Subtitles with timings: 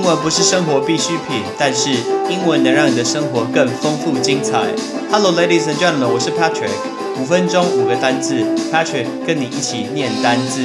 [0.00, 1.90] 英文不是生活必需品，但是
[2.30, 4.74] 英文能让你的生活更丰富精彩。
[5.12, 6.70] Hello, ladies and gentlemen，我是 Patrick。
[7.20, 8.42] 五分钟五个单字
[8.72, 10.64] ，Patrick 跟你一起念单字。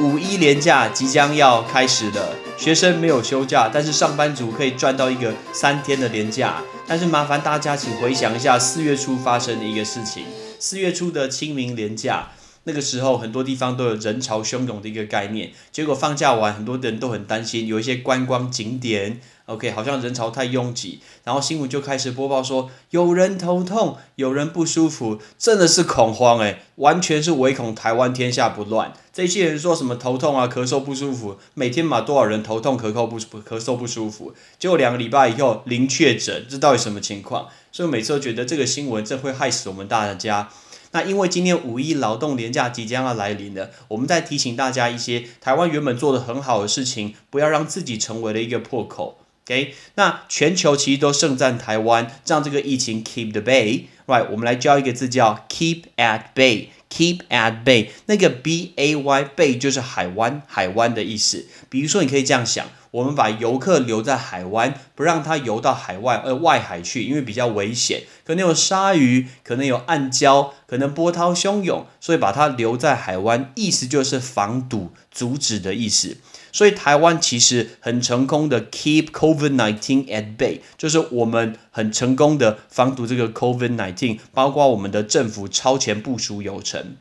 [0.00, 6.56] 五一连假即将要开始了，学生没有休假，但是上班族可以赚到一个三天的连假。
[6.88, 10.24] 但是麻烦大家请回想一下四月初发生的一个事情，
[10.58, 12.30] 四月初的清明连假。
[12.64, 15.50] 那个时候，很多地方都有人潮汹涌的一个概念。
[15.72, 21.00] 结果放假完，很多人都很担心，有一些观光景点，OK，好像人潮太拥挤。
[21.24, 28.92] 然后新闻就开始播报说，有人头痛，有人不舒服，真的是恐慌诶，完全是唯恐台湾天下不乱。
[29.12, 37.48] 这些人说什么头痛啊、咳嗽不舒服，每天嘛多少人头痛、咳嗽不咳嗽不舒服，结果两个礼拜以后零确诊，这到底什么情况？
[37.72, 40.48] 所以每次都觉得这个新闻真会害死我们大家。
[40.92, 49.18] 那因为今天五一劳动年假即将要来临了，我们再提醒大家一些台湾原本做的很好的事情，不要让自己成为了一个破口。
[49.44, 53.86] OK，那全球其实都盛赞台湾，让这个疫情 keep the bay。
[54.06, 57.88] Right，我们来教一个字叫 keep at bay，keep at bay。
[58.06, 61.46] 那个 b a y bay 就是海湾，海湾的意思。
[61.68, 62.66] 比如说，你可以这样想。
[62.92, 76.18] 我们把游客留在海湾，不让他游到海外呃外海去，因为比较危险，可能有鲨鱼，可能有暗礁，可能波涛汹涌，所以把它留在海湾，意思就是防堵、阻止的意思。
[76.52, 86.96] 所以台湾其实很成功的 keep COVID-19 at bay，就是我们很成功的防堵这个 COVID-19，包括我们的政府超前部署有成。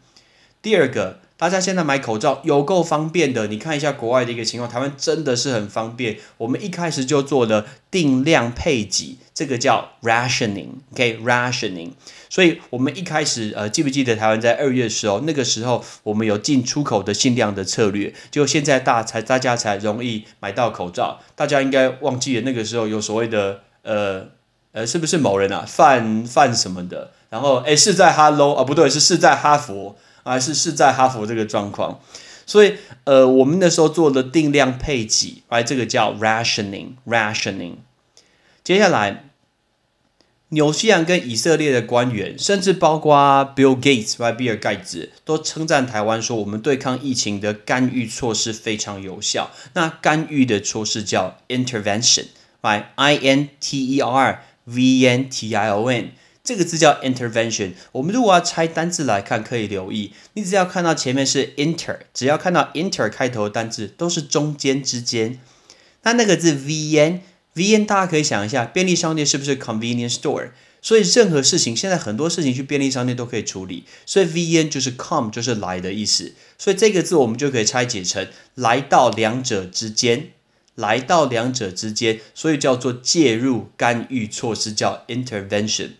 [0.62, 1.20] 第二个。
[1.42, 6.20] 大家现在买口罩有够方便的，你看一下国外的一个情况，台湾真的是很方便。
[6.38, 11.94] 我们一开始就做了定量配给，这个叫 rationing，OK，rationing。
[12.30, 21.22] 所以我们一开始，呃，记不记得台湾在二月的时候，那个时候我们有进出口的限量的策略，就现在大才大家才容易买到口罩。
[21.36, 24.28] 大家应该忘记了那个时候有所谓的，呃
[24.74, 27.10] 呃，是不是某人啊，范范什么的？
[27.32, 29.96] 然后哎，是在哈喽啊，不对，是是在哈佛。
[30.24, 32.00] 还是是在哈佛这个状况，
[32.46, 37.76] 所以呃，我们那时候做的定量配给，哎，这个叫 rationing，rationing。
[38.64, 39.26] 接下来，
[40.50, 43.16] 纽西兰跟以色列的官员，甚至包括
[43.56, 49.50] Bill Gates，比尔盖茨，都称赞台湾说，我们对抗疫情的干预措施非常有效。
[49.74, 56.12] 那干预的措施叫 intervention，right？I N T E R V N T I O N。
[56.52, 57.72] 这个字叫 intervention。
[57.94, 65.40] 我们如果要拆单字来看，可以留意，你只要看到前面是 inter，只要看到 inter 开头的单字，都是中间之间。
[66.04, 70.50] 那那个字 vn，vn 大家可以想一下，便利商店是不是 convenience store？
[70.82, 73.86] 所以任何事情，现在很多事情去便利商店都可以处理。
[74.06, 76.34] 所以 vn 就是 come，就是来的意思。
[76.58, 80.32] 所以这个字我们就可以拆解成来到两者之间，
[80.76, 85.92] 来到两者之间，所以叫做介入干预措施，叫 intervention。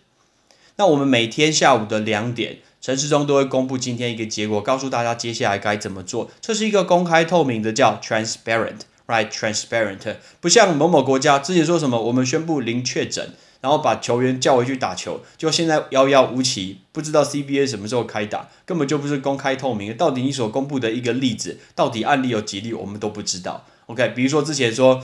[0.82, 6.28] 那我们每天下午的两点，陈市中都会公布今天一个结果，告诉大家接下来该怎么做。
[6.40, 19.96] 这是一个公开透明的，叫 transparent，right？transparent，不像某某国家之前说什么，我们宣布零确诊，然后把球员叫回去打球，就现在遥遥无期，不知道 CBA 什么时候开打，根本就不是公开透明。
[19.96, 23.64] 到底你所公布的一个例子，到底案例有几例，我们都不知道。
[23.86, 25.00] OK，比如说之前说。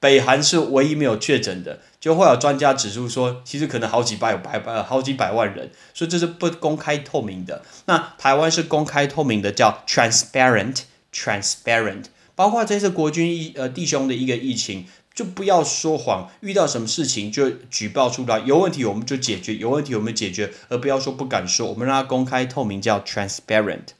[0.00, 7.62] 北韩是唯一没有确诊的，就会有专家指出说，其实可能好几百百百好几百万人，所以这是不公开透明的。
[7.86, 12.04] 那台湾是公开透明的，叫 transparent，transparent。
[12.36, 23.97] 包括这次国军一呃弟兄的一个疫情，就不要说谎，遇到什么事情就举报出来，有问题我们就解决，有问题我们解决，而不要说不敢说，我们让它公开透明，叫 transparent。